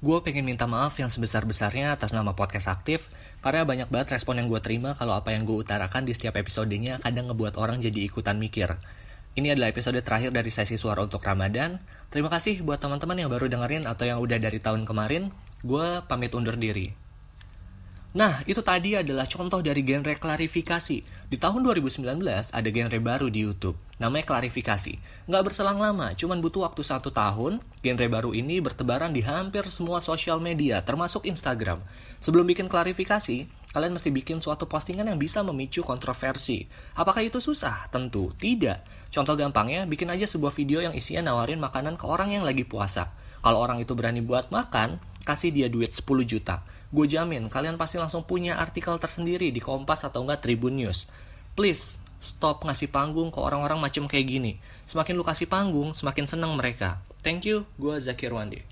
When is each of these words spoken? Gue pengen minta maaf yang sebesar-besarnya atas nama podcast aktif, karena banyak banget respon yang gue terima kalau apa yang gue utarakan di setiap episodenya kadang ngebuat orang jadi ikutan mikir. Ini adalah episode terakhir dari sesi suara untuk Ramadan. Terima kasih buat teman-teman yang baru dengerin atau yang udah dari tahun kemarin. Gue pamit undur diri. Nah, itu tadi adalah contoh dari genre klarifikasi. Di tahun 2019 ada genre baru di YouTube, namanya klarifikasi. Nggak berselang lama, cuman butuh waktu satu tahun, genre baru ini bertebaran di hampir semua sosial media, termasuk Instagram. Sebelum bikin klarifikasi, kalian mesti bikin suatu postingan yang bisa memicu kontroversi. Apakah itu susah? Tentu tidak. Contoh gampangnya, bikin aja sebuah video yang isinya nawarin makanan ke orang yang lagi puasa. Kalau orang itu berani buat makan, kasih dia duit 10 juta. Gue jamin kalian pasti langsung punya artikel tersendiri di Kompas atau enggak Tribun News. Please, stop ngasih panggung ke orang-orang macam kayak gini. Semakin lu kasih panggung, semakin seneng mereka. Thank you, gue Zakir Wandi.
Gue 0.00 0.16
pengen 0.24 0.48
minta 0.48 0.64
maaf 0.64 0.96
yang 0.96 1.12
sebesar-besarnya 1.12 1.92
atas 1.92 2.16
nama 2.16 2.32
podcast 2.32 2.72
aktif, 2.72 3.12
karena 3.44 3.68
banyak 3.68 3.92
banget 3.92 4.16
respon 4.16 4.40
yang 4.40 4.48
gue 4.48 4.56
terima 4.64 4.96
kalau 4.96 5.12
apa 5.12 5.36
yang 5.36 5.44
gue 5.44 5.60
utarakan 5.60 6.08
di 6.08 6.16
setiap 6.16 6.40
episodenya 6.40 7.04
kadang 7.04 7.28
ngebuat 7.28 7.60
orang 7.60 7.84
jadi 7.84 8.08
ikutan 8.08 8.40
mikir. 8.40 8.80
Ini 9.36 9.52
adalah 9.52 9.68
episode 9.68 10.00
terakhir 10.00 10.32
dari 10.32 10.48
sesi 10.48 10.80
suara 10.80 11.04
untuk 11.04 11.20
Ramadan. 11.20 11.84
Terima 12.08 12.32
kasih 12.32 12.64
buat 12.64 12.80
teman-teman 12.80 13.20
yang 13.20 13.28
baru 13.28 13.52
dengerin 13.52 13.84
atau 13.84 14.08
yang 14.08 14.24
udah 14.24 14.40
dari 14.40 14.56
tahun 14.56 14.88
kemarin. 14.88 15.36
Gue 15.60 16.00
pamit 16.08 16.32
undur 16.32 16.56
diri. 16.56 17.09
Nah, 18.10 18.42
itu 18.42 18.58
tadi 18.58 18.98
adalah 18.98 19.22
contoh 19.22 19.62
dari 19.62 19.86
genre 19.86 20.18
klarifikasi. 20.18 20.98
Di 21.30 21.36
tahun 21.38 21.62
2019 21.62 22.02
ada 22.50 22.68
genre 22.74 22.98
baru 22.98 23.30
di 23.30 23.46
YouTube, 23.46 23.78
namanya 24.02 24.26
klarifikasi. 24.34 24.98
Nggak 25.30 25.42
berselang 25.46 25.78
lama, 25.78 26.10
cuman 26.18 26.42
butuh 26.42 26.66
waktu 26.66 26.82
satu 26.82 27.14
tahun, 27.14 27.62
genre 27.78 28.06
baru 28.10 28.34
ini 28.34 28.58
bertebaran 28.58 29.14
di 29.14 29.22
hampir 29.22 29.62
semua 29.70 30.02
sosial 30.02 30.42
media, 30.42 30.82
termasuk 30.82 31.22
Instagram. 31.22 31.78
Sebelum 32.18 32.50
bikin 32.50 32.66
klarifikasi, 32.66 33.46
kalian 33.70 33.94
mesti 33.94 34.10
bikin 34.10 34.42
suatu 34.42 34.66
postingan 34.66 35.06
yang 35.06 35.18
bisa 35.22 35.46
memicu 35.46 35.86
kontroversi. 35.86 36.66
Apakah 36.98 37.22
itu 37.22 37.38
susah? 37.38 37.86
Tentu 37.94 38.34
tidak. 38.34 38.82
Contoh 39.14 39.38
gampangnya, 39.38 39.86
bikin 39.86 40.10
aja 40.10 40.26
sebuah 40.26 40.50
video 40.50 40.82
yang 40.82 40.98
isinya 40.98 41.30
nawarin 41.30 41.62
makanan 41.62 41.94
ke 41.94 42.10
orang 42.10 42.34
yang 42.34 42.42
lagi 42.42 42.66
puasa. 42.66 43.14
Kalau 43.38 43.62
orang 43.62 43.78
itu 43.78 43.94
berani 43.94 44.18
buat 44.18 44.50
makan, 44.50 44.98
kasih 45.22 45.50
dia 45.52 45.66
duit 45.66 45.92
10 45.92 46.04
juta. 46.24 46.62
Gue 46.90 47.06
jamin 47.06 47.46
kalian 47.46 47.78
pasti 47.78 47.96
langsung 47.98 48.26
punya 48.26 48.58
artikel 48.58 48.98
tersendiri 48.98 49.54
di 49.54 49.62
Kompas 49.62 50.02
atau 50.02 50.26
enggak 50.26 50.42
Tribun 50.42 50.78
News. 50.78 51.06
Please, 51.54 51.98
stop 52.20 52.62
ngasih 52.62 52.92
panggung 52.92 53.32
ke 53.32 53.40
orang-orang 53.40 53.80
macam 53.80 54.06
kayak 54.06 54.26
gini. 54.28 54.52
Semakin 54.86 55.14
lu 55.16 55.24
kasih 55.24 55.48
panggung, 55.48 55.96
semakin 55.96 56.28
seneng 56.28 56.52
mereka. 56.54 57.00
Thank 57.24 57.48
you, 57.48 57.66
gue 57.80 57.96
Zakir 57.98 58.30
Wandi. 58.30 58.69